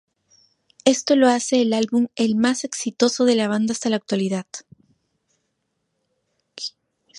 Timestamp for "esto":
0.83-1.15